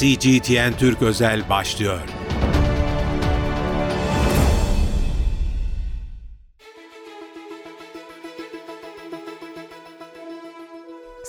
[0.00, 2.00] CGTN Türk Özel başlıyor.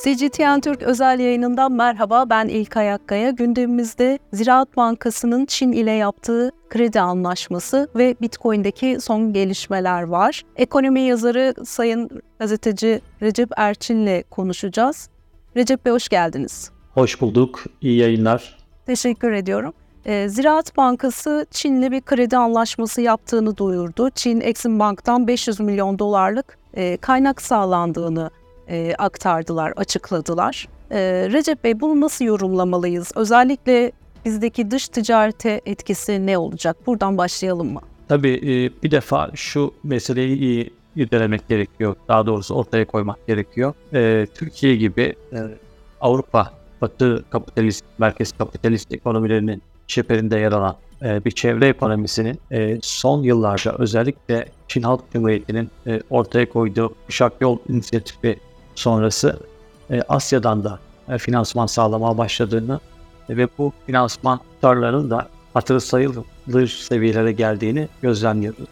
[0.04, 3.29] CGTN Türk özel yayınından merhaba ben İlkay Akkaya.
[3.29, 10.44] Gündemimizde Ziraat Bankası'nın Çin ile yaptığı kredi anlaşması ve Bitcoin'deki son gelişmeler var.
[10.56, 12.10] Ekonomi yazarı Sayın
[12.40, 15.10] Gazeteci Recep Erçin'le konuşacağız.
[15.56, 16.74] Recep Bey hoş geldiniz.
[16.95, 17.63] Hoş bulduk.
[17.81, 18.57] İyi yayınlar.
[18.85, 19.73] Teşekkür ediyorum.
[20.05, 24.09] Ee, Ziraat Bankası Çin'le bir kredi anlaşması yaptığını duyurdu.
[24.16, 28.30] Çin Exim Bank'tan 500 milyon dolarlık e, kaynak sağlandığını
[28.67, 30.67] e, aktardılar, açıkladılar.
[30.91, 31.00] E,
[31.31, 33.12] Recep Bey bunu nasıl yorumlamalıyız?
[33.16, 33.91] Özellikle
[34.25, 36.77] bizdeki dış ticarete etkisi ne olacak?
[36.88, 37.81] Buradan başlayalım mı?
[38.08, 41.95] Tabii bir defa şu meseleyi iyi irdelemek gerekiyor.
[42.08, 43.73] Daha doğrusu ortaya koymak gerekiyor.
[44.34, 45.16] Türkiye gibi
[46.02, 53.23] Avrupa, Batı kapitalist, merkez kapitalist ekonomilerinin çeperinde yer alan e, bir çevre ekonomisinin e, son
[53.23, 58.40] yıllarda özellikle Çin Halk Cumhuriyeti'nin e, ortaya koyduğu Kuşak Yol inisiyatifi
[58.76, 59.40] sonrası
[60.08, 60.80] Asya'dan da
[61.17, 62.80] finansman sağlamaya başladığını
[63.30, 68.66] ve bu finansman tutarlarının da hatırı sayılır seviyelere geldiğini gözlemliyoruz.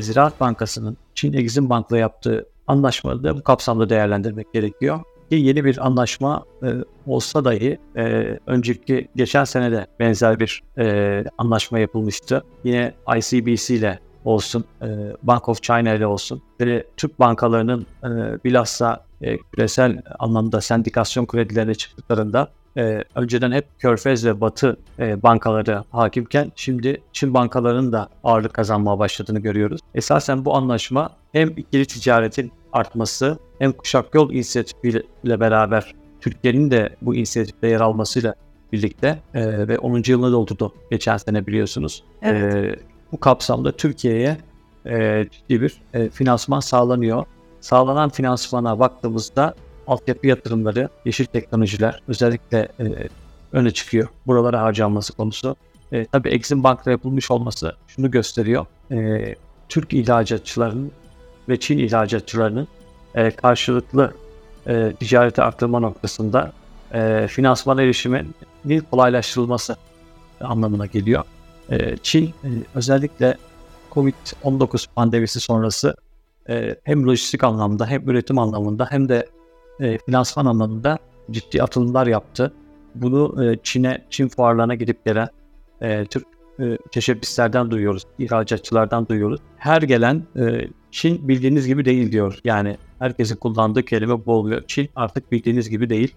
[0.00, 5.00] Ziraat Bankası'nın Çin Exim Bank'la yaptığı anlaşmayı da bu kapsamda değerlendirmek gerekiyor.
[5.34, 6.68] Ki yeni bir anlaşma e,
[7.06, 8.02] olsa dahi e,
[8.46, 12.44] önceki geçen sene de benzer bir e, anlaşma yapılmıştı.
[12.64, 14.86] Yine ICBC ile olsun, e,
[15.22, 18.08] Bank of China ile olsun, ve Türk bankalarının e,
[18.44, 25.84] bilhassa e, küresel anlamda sendikasyon kredilerine çıktıklarında e, önceden hep Körfez ve Batı e, bankaları
[25.90, 29.80] hakimken şimdi Çin bankalarının da ağırlık kazanmaya başladığını görüyoruz.
[29.94, 37.14] Esasen bu anlaşma hem ikili ticaretin artması hem Kuşak Yol inisiyatifiyle beraber Türkiye'nin de bu
[37.14, 38.34] inisiyatifte yer almasıyla
[38.72, 40.02] birlikte e, ve 10.
[40.06, 42.04] yılını doldurdu geçen sene biliyorsunuz.
[42.22, 42.54] Evet.
[42.54, 42.76] E,
[43.12, 44.36] bu kapsamda Türkiye'ye
[44.86, 47.24] e, ciddi bir e, finansman sağlanıyor.
[47.60, 49.54] Sağlanan finansmana baktığımızda
[49.86, 53.08] altyapı yatırımları, yeşil teknolojiler özellikle e,
[53.52, 54.08] öne çıkıyor.
[54.26, 55.56] Buralara harcanması konusu.
[55.92, 58.66] E, tabii Exim Bank'ta yapılmış olması şunu gösteriyor.
[58.92, 59.34] E,
[59.68, 60.92] Türk ihracatçılarının
[61.48, 62.68] ve Çin ihracatçılarının
[63.14, 64.14] e, karşılıklı
[64.66, 66.52] e, ticareti arttırma noktasında
[66.94, 69.76] e, finansman erişiminin kolaylaştırılması
[70.40, 71.24] anlamına geliyor.
[71.70, 73.36] E, Çin e, özellikle
[73.92, 75.94] Covid-19 pandemisi sonrası
[76.48, 79.26] e, hem lojistik anlamda hem üretim anlamında hem de
[79.80, 80.98] e, finansman anlamında
[81.30, 82.52] ciddi atılımlar yaptı.
[82.94, 85.28] Bunu e, Çin'e, Çin fuarlarına gidip gelen
[85.80, 86.26] e, Türk
[86.60, 89.40] e, teşebbüslerden duyuyoruz, ihracatçılardan duyuyoruz.
[89.56, 92.38] Her gelen e, Çin bildiğiniz gibi değil diyor.
[92.44, 94.62] Yani herkesin kullandığı kelime bu oluyor.
[94.66, 96.14] Çin artık bildiğiniz gibi değil.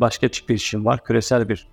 [0.00, 1.04] Başka bir Çin var.
[1.04, 1.68] Küresel bir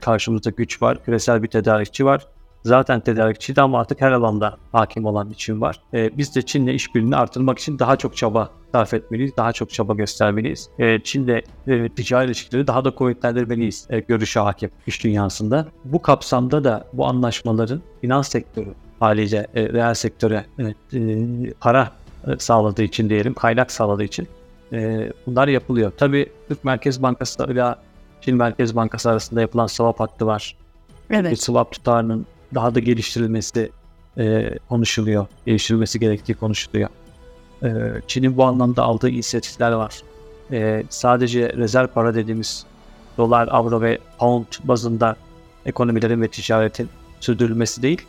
[0.00, 1.04] karşımızda güç var.
[1.04, 2.26] Küresel bir tedarikçi var
[2.64, 5.80] zaten tedarikçiydi ama artık her alanda hakim olan bir Çin var.
[5.94, 9.94] E, biz de Çin'le işbirliğini artırmak için daha çok çaba sarf etmeliyiz, daha çok çaba
[9.94, 10.68] göstermeliyiz.
[10.78, 15.66] E, Çin'le e, ticari ilişkileri daha da kuvvetlendirmeliyiz e, görüşü hakim iş dünyasında.
[15.84, 21.90] Bu kapsamda da bu anlaşmaların finans sektörü haliyle e, reel sektöre e, e, para
[22.26, 24.28] e, sağladığı için diyelim, kaynak sağladığı için
[24.72, 25.92] e, bunlar yapılıyor.
[25.96, 27.74] Tabii Türk Merkez Bankası ile
[28.20, 30.56] Çin Merkez Bankası arasında yapılan swap hattı var.
[31.10, 31.30] Evet.
[31.30, 33.70] Bir swap tutarının daha da geliştirilmesi
[34.18, 35.26] e, konuşuluyor.
[35.46, 36.88] Geliştirilmesi gerektiği konuşuluyor.
[37.62, 37.68] E,
[38.06, 40.02] Çin'in bu anlamda aldığı inisiyatifler var.
[40.52, 42.66] E, sadece rezerv para dediğimiz
[43.18, 45.16] dolar, avro ve pound bazında
[45.66, 46.88] ekonomilerin ve ticaretin
[47.20, 48.02] sürdürülmesi değil,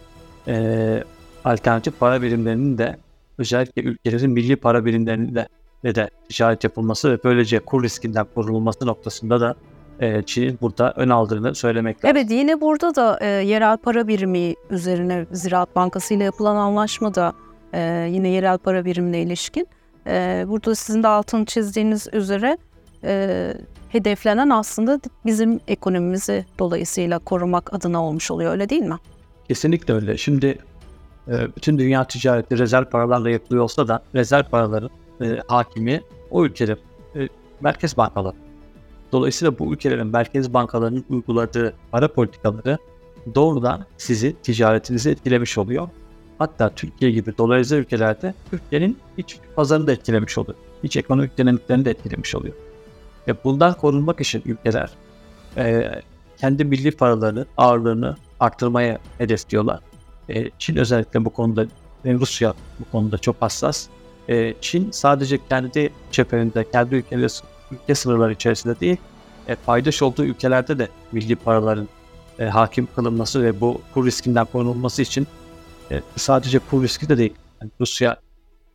[0.47, 1.03] e,
[1.45, 2.97] alternatif para birimlerinin de
[3.38, 5.47] özellikle ülkelerin milli para birimlerinin de
[5.84, 9.55] ve de ticaret yapılması ve böylece kur riskinden korunulması noktasında da
[10.25, 12.17] Çin'in burada ön aldığını söylemek lazım.
[12.17, 17.33] Evet yine burada da e, yerel para birimi üzerine Ziraat Bankası ile yapılan anlaşmada
[17.73, 19.67] e, yine yerel para birimine ilişkin.
[20.07, 22.57] E, burada sizin de altını çizdiğiniz üzere
[23.03, 23.53] e,
[23.89, 28.97] hedeflenen aslında bizim ekonomimizi dolayısıyla korumak adına olmuş oluyor öyle değil mi?
[29.47, 30.17] Kesinlikle öyle.
[30.17, 30.58] Şimdi
[31.28, 34.90] e, bütün dünya ticareti rezerv paralarla yapılıyor olsa da rezerv paraların
[35.22, 36.75] e, hakimi o ülkede
[37.16, 37.28] e,
[37.61, 38.35] merkez bankaları.
[39.16, 42.78] Dolayısıyla bu ülkelerin merkez bankalarının uyguladığı para politikaları
[43.35, 45.90] doğrudan sizi ticaretinizi etkilemiş oluyor.
[46.38, 50.58] Hatta Türkiye gibi dolarize ülkelerde Türkiye'nin iç pazarını da etkilemiş oluyor.
[50.84, 52.53] İç ekonomik dinamiklerini de etkilemiş oluyor.
[53.28, 54.90] Ve bundan korunmak için ülkeler
[55.58, 55.91] e,
[56.38, 59.79] kendi milli paralarını, ağırlığını arttırmaya hedefliyorlar.
[60.29, 61.66] E, Çin özellikle bu konuda
[62.06, 63.88] ve Rusya bu konuda çok hassas.
[64.29, 67.29] E, Çin sadece kendi çeperinde, kendi ülkeleri
[67.72, 68.97] ülke sınırları içerisinde değil,
[69.47, 71.88] e, paydaş olduğu ülkelerde de milli paraların
[72.40, 75.28] e, hakim kılınması ve bu kur riskinden korunulması için
[75.91, 77.34] e, sadece kur riski de değil.
[77.62, 78.17] Yani Rusya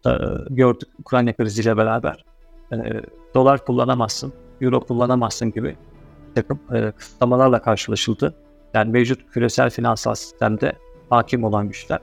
[0.07, 0.11] e,
[0.51, 2.25] gördük Ukrayna kriziyle beraber
[2.73, 2.77] e,
[3.35, 5.77] dolar kullanamazsın, euro kullanamazsın gibi
[6.35, 8.35] takım e, kısıtlamalarla karşılaşıldı.
[8.75, 10.73] Yani mevcut küresel finansal sistemde
[11.11, 12.01] hakim olan güçler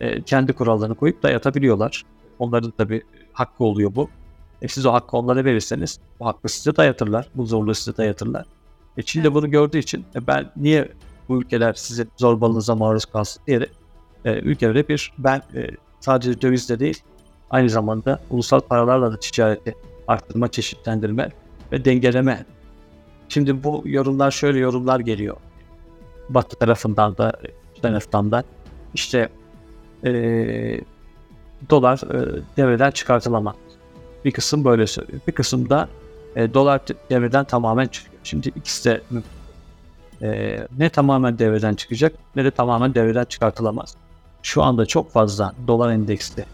[0.00, 2.04] e, kendi kurallarını koyup dayatabiliyorlar.
[2.38, 3.02] Onların tabi
[3.32, 4.10] hakkı oluyor bu.
[4.62, 7.28] E, siz o hakkı onlara verirseniz bu hakkı size dayatırlar.
[7.34, 8.46] Bu zorluğu size dayatırlar.
[8.96, 10.88] E, Çin de bunu gördüğü için e, ben niye
[11.28, 13.70] bu ülkeler sizin zorbalığınıza maruz kalsın diyerek
[14.24, 15.70] e, ülkelere bir ben e,
[16.00, 17.02] sadece dövizle değil
[17.50, 19.74] aynı zamanda ulusal paralarla da ticareti
[20.08, 21.28] arttırma, çeşitlendirme
[21.72, 22.46] ve dengeleme.
[23.28, 25.36] Şimdi bu yorumlar şöyle yorumlar geliyor.
[26.28, 27.32] Batı tarafından da
[27.82, 28.44] taraftan da
[28.94, 29.28] işte
[30.04, 30.10] e,
[31.70, 33.54] dolar e, devreden çıkartılamaz.
[34.24, 35.20] Bir kısım böyle söylüyor.
[35.26, 35.88] Bir kısım da
[36.36, 36.80] e, dolar
[37.10, 38.20] devreden tamamen çıkıyor.
[38.24, 39.02] Şimdi ikisi de
[40.22, 43.94] e, ne tamamen devreden çıkacak ne de tamamen devreden çıkartılamaz.
[44.42, 46.44] Şu anda çok fazla dolar endeksli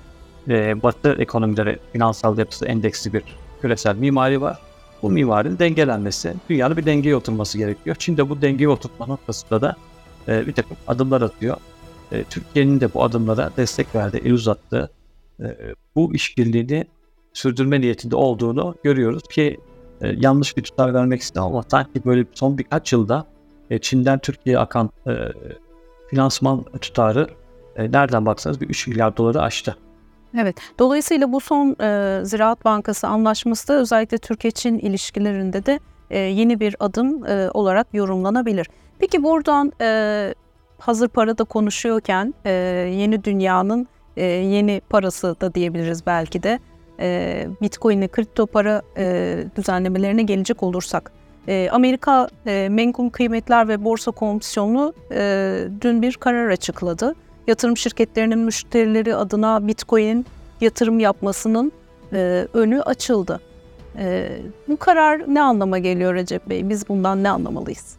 [0.48, 3.22] e, batı ekonomileri finansal yapısı endeksli bir
[3.62, 4.58] küresel mimari var.
[5.02, 7.96] Bu mimarinin dengelenmesi, dünyanın bir dengeye oturması gerekiyor.
[7.98, 9.76] Çin de bu dengeye oturtma noktasında da
[10.28, 11.56] e, bir takım adımlar atıyor.
[12.12, 14.90] E, Türkiye'nin de bu adımlara destek verdi, el uzattı.
[15.40, 15.56] E,
[15.94, 16.86] bu işbirliğini
[17.38, 19.60] sürdürme niyetinde olduğunu görüyoruz ki
[20.00, 23.26] e, yanlış bir tutar vermek istemem ama sanki böyle son birkaç yılda
[23.70, 25.12] e, Çin'den Türkiye'ye akan e,
[26.10, 27.28] finansman tutarı
[27.76, 29.76] e, nereden baksanız bir 3 milyar doları aştı.
[30.38, 30.56] Evet.
[30.78, 35.80] Dolayısıyla bu son e, Ziraat Bankası anlaşması da özellikle Türkiye-Çin ilişkilerinde de
[36.10, 38.66] e, yeni bir adım e, olarak yorumlanabilir.
[38.98, 40.34] Peki buradan e,
[40.78, 42.50] hazır para da konuşuyorken e,
[42.94, 43.86] yeni dünyanın
[44.16, 46.58] e, yeni parası da diyebiliriz belki de
[47.00, 51.12] e, Bitcoin'e kripto para e, düzenlemelerine gelecek olursak.
[51.48, 57.14] E, Amerika e, Menkul Kıymetler ve Borsa Komisyonu e, dün bir karar açıkladı.
[57.46, 60.26] Yatırım şirketlerinin müşterileri adına Bitcoin'in
[60.60, 61.72] yatırım yapmasının
[62.12, 63.40] e, önü açıldı.
[63.98, 64.28] E,
[64.68, 66.68] bu karar ne anlama geliyor Recep Bey?
[66.68, 67.96] Biz bundan ne anlamalıyız?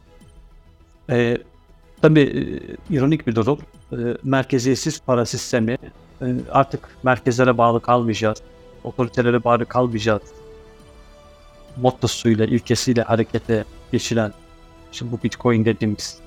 [1.10, 1.38] E,
[2.02, 3.60] tabii e, ironik bir durum.
[3.92, 5.78] E, merkeziyetsiz para sistemi
[6.22, 8.42] e, artık merkezlere bağlı kalmayacağız
[8.84, 10.22] otoritelere bağlı kalmayacağız
[11.78, 14.34] mottosuyla, ilkesiyle harekete geçiren
[14.92, 16.20] işte bu Bitcoin dediğimiz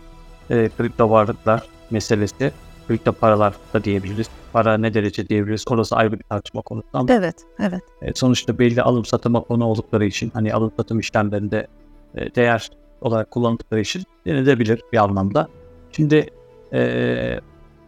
[0.51, 2.53] e, kripto varlıklar meselesi
[2.89, 4.27] kripto paralar da diyebiliriz.
[4.53, 5.65] Para ne derece diyebiliriz.
[5.69, 7.83] Orası ayrı bir tartışma konusu ama evet, evet.
[8.03, 11.67] E, sonuçta belli alım satıma konu oldukları için hani alım satım işlemlerinde
[12.15, 12.71] e, değer
[13.01, 15.49] olarak kullanıldıkları için denilebilir bir anlamda.
[15.93, 16.27] Şimdi
[16.73, 17.41] e,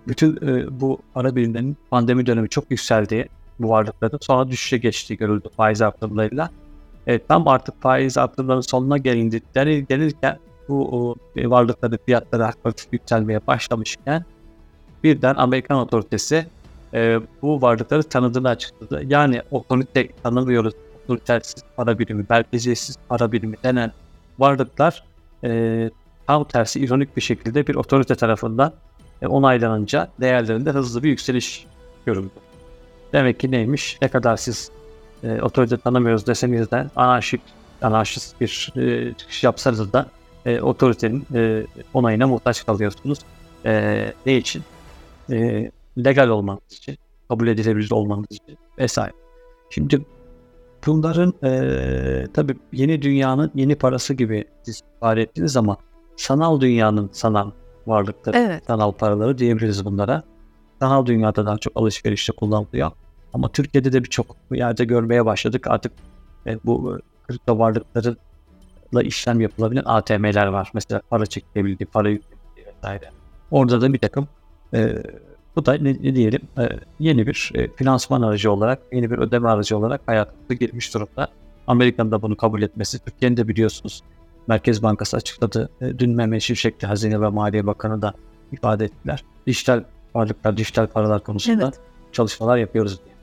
[0.08, 3.28] bütün e, bu para birimlerinin pandemi dönemi çok yükseldiği
[3.58, 6.50] bu varlıkların sonra düşüşe geçtiği görüldü faiz artımlarıyla.
[7.06, 9.42] Evet, tam artık faiz artımlarının sonuna gelindi
[9.88, 14.24] denirken bu o, e, varlıkların fiyatları hafif yükselmeye başlamışken
[15.04, 16.46] birden Amerikan otoritesi
[16.94, 19.02] e, bu varlıkları tanıdığını açıkladı.
[19.06, 20.74] Yani otorite tanımıyoruz,
[21.04, 23.92] otoritersiz para birimi, merkeziyetsiz para birimi denen
[24.38, 25.04] varlıklar
[25.44, 25.90] e,
[26.26, 28.72] tam tersi ironik bir şekilde bir otorite tarafından
[29.22, 31.66] e, onaylanınca değerlerinde hızlı bir yükseliş
[32.06, 32.43] görüldü.
[33.14, 33.98] Demek ki neymiş?
[34.02, 34.70] Ne kadar siz
[35.22, 37.40] e, otorite tanımıyoruz deseniz de anarşik,
[37.82, 40.06] anarşist bir e, çıkış yapsanız da
[40.46, 43.18] e, otoritenin e, onayına muhtaç kalıyorsunuz.
[43.64, 44.62] E, ne için?
[45.30, 46.98] E, legal olmanız için,
[47.28, 49.12] kabul edilebilir olmanız için vesaire.
[49.70, 50.04] Şimdi
[50.86, 55.76] bunların e, tabii yeni dünyanın yeni parası gibi siz ifade ettiğiniz ama
[56.16, 57.50] sanal dünyanın sanal
[57.86, 58.64] varlıkları, evet.
[58.66, 60.22] sanal paraları diyebiliriz bunlara.
[60.80, 62.90] Sanal dünyada daha çok alışverişte kullanılıyor.
[63.34, 65.66] Ama Türkiye'de de birçok yerde görmeye başladık.
[65.70, 65.92] Artık
[66.46, 70.70] e, bu e, kripto varlıklarla işlem yapılabilen ATM'ler var.
[70.74, 73.10] Mesela para çekilebildiği, para yükleyebildiği vesaire.
[73.50, 74.28] Orada da bir takım
[74.74, 75.02] e,
[75.56, 79.48] bu da ne, ne diyelim e, yeni bir e, finansman aracı olarak, yeni bir ödeme
[79.48, 81.28] aracı olarak hayatımıza girmiş durumda.
[81.66, 84.02] Amerika'nın da bunu kabul etmesi, Türkiye'nin de biliyorsunuz
[84.46, 85.70] Merkez Bankası açıkladı.
[85.80, 88.14] E, dün Mehmet Şimşek'te Hazine ve Maliye Bakanı da
[88.52, 89.24] ifade ettiler.
[89.46, 91.80] Dijital varlıklar, dijital paralar konusunda evet.
[92.12, 93.13] çalışmalar yapıyoruz diye.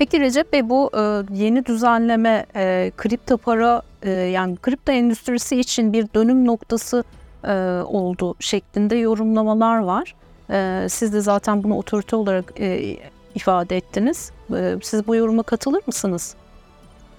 [0.00, 1.00] Peki Recep Bey bu e,
[1.34, 7.04] yeni düzenleme e, kripto para e, yani kripto endüstrisi için bir dönüm noktası
[7.44, 7.52] e,
[7.86, 10.14] oldu şeklinde yorumlamalar var.
[10.50, 12.96] E, siz de zaten bunu otorite olarak e,
[13.34, 14.32] ifade ettiniz.
[14.56, 16.34] E, siz bu yoruma katılır mısınız?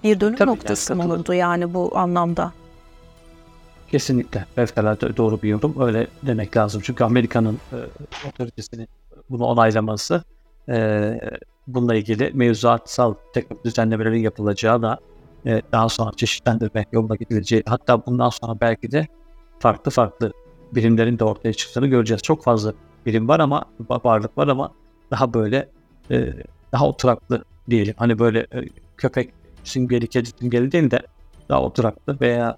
[0.04, 2.52] Bir dönüm Tabii noktası mı oldu yani bu anlamda?
[3.92, 4.46] Kesinlikle.
[4.56, 5.76] Fevkalade doğru bir yorum.
[5.82, 6.82] Öyle demek lazım.
[6.86, 7.78] Çünkü Amerika'nın e,
[8.28, 8.88] otoritesinin
[9.30, 10.24] bunu onaylaması
[10.70, 11.20] e,
[11.68, 15.00] bununla ilgili mevzuatsal teknik düzenlemelerin yapılacağı da
[15.46, 19.08] e, daha sonra çeşitlendirme yoluna gidileceği hatta bundan sonra belki de
[19.60, 20.34] farklı farklı
[20.72, 22.22] birimlerin de ortaya çıktığını göreceğiz.
[22.22, 22.74] Çok fazla
[23.06, 24.72] birim var ama varlık var ama
[25.12, 25.70] daha böyle
[26.12, 26.34] e,
[26.72, 27.94] daha oturaklı diyelim.
[27.98, 28.66] Hani böyle e,
[28.98, 31.02] köpek simgeli, kedi simgeli değil de
[31.50, 32.58] daha oturaklı veya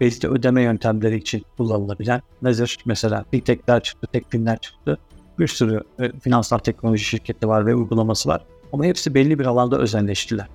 [0.00, 2.78] belli ödeme yöntemleri için kullanılabilen nedir?
[2.84, 4.98] Mesela Big Tech'ler çıktı, Tekfinler çıktı.
[5.38, 8.44] Bir sürü e, finansal teknoloji şirketi var ve uygulaması var.
[8.72, 10.48] Ama hepsi belli bir alanda özelleştiler.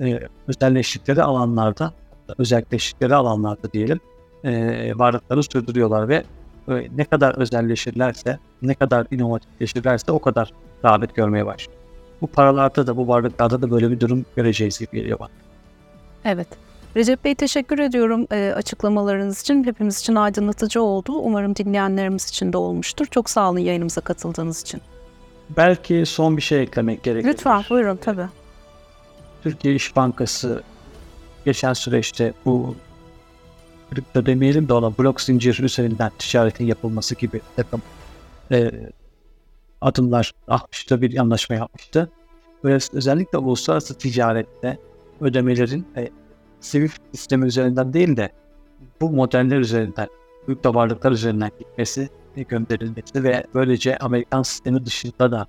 [0.00, 1.92] E, özelleştikleri alanlarda,
[2.38, 4.00] özelleştikleri alanlarda diyelim,
[4.44, 6.24] e, varlıkları sürdürüyorlar ve
[6.68, 10.52] e, ne kadar özelleşirlerse, ne kadar inovatifleşirlerse o kadar
[10.84, 11.80] rağbet görmeye başlıyor.
[12.20, 15.28] Bu paralarda da, bu varlıklarda da böyle bir durum göreceğiz gibi geliyor bana.
[16.24, 16.48] Evet.
[16.96, 19.64] Recep Bey teşekkür ediyorum e, açıklamalarınız için.
[19.64, 21.12] Hepimiz için aydınlatıcı oldu.
[21.12, 23.06] Umarım dinleyenlerimiz için de olmuştur.
[23.06, 24.80] Çok sağ olun yayınımıza katıldığınız için.
[25.56, 27.34] Belki son bir şey eklemek gerekiyor.
[27.34, 28.26] Lütfen buyurun tabii.
[29.42, 30.62] Türkiye İş Bankası
[31.44, 32.74] geçen süreçte bu
[33.90, 37.82] kripto demeyelim de ona blok zincir üzerinden ticaretin yapılması gibi takım
[38.52, 38.70] e,
[39.80, 42.10] adımlar atmıştı, bir anlaşma yapmıştı.
[42.64, 44.78] Ve özellikle uluslararası ticarette
[45.20, 46.08] ödemelerin e,
[46.60, 48.30] Swift sistemi üzerinden değil de
[49.00, 50.08] bu modeller üzerinden,
[50.48, 55.46] büyük varlıklar üzerinden gitmesi ve gönderilmesi ve böylece Amerikan sistemi dışında da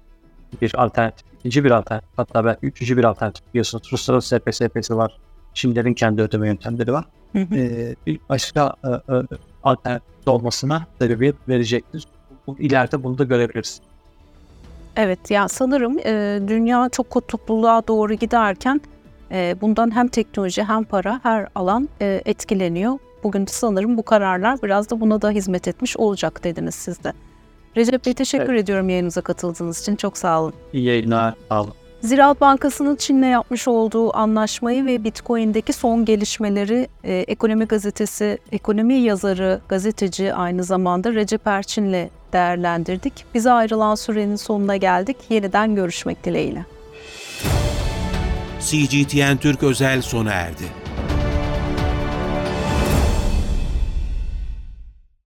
[0.62, 3.90] bir alternatif, ikinci bir alternatif, hatta belki üçüncü bir alternatif biliyorsunuz.
[3.94, 5.18] Rusların SPSP'si var.
[5.54, 7.06] Çinlerin kendi ödeme yöntemleri var.
[7.36, 9.24] Ee, bir başka e, e,
[9.64, 12.08] alternatif olmasına sebebiyet verecektir.
[12.48, 13.82] Bu, ileride bunu da görebiliriz.
[14.96, 18.82] Evet ya sanırım e, dünya çok kutupluluğa doğru giderken
[19.62, 22.98] bundan hem teknoloji hem para her alan e, etkileniyor.
[23.24, 27.14] Bugün sanırım bu kararlar biraz da buna da hizmet etmiş olacak dediniz siz de.
[27.78, 28.64] Recep Bey teşekkür evet.
[28.64, 29.96] ediyorum yayınımıza katıldığınız için.
[29.96, 30.54] Çok sağ olun.
[30.74, 31.34] İyi yayınlar.
[31.50, 31.74] Sağ olun.
[32.02, 39.62] Ziraat Bankası'nın Çin'le yapmış olduğu anlaşmayı ve Bitcoin'deki son gelişmeleri e, Ekonomi Gazetesi, ekonomi yazarı,
[39.70, 43.26] gazeteci aynı zamanda Recep Erçin'le değerlendirdik.
[43.34, 45.18] Bize ayrılan sürenin sonuna geldik.
[45.30, 46.66] Yeniden görüşmek dileğiyle.
[48.62, 50.81] CGTN Türk özel sona erdi.